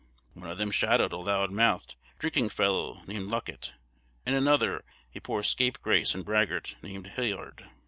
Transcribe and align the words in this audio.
One 0.33 0.49
of 0.49 0.57
them 0.57 0.71
"shadowed" 0.71 1.13
a 1.13 1.17
loud 1.17 1.51
mouthed, 1.51 1.93
drinking 2.17 2.49
fellow, 2.49 3.03
named 3.05 3.29
Luckett, 3.29 3.73
and 4.25 4.35
another, 4.35 4.83
a 5.13 5.19
poor 5.21 5.43
scapegrace 5.43 6.15
and 6.15 6.25
braggart, 6.25 6.73
named 6.81 7.05
Hilliard. 7.09 7.69